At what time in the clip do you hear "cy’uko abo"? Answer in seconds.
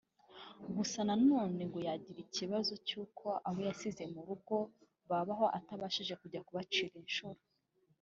2.87-3.59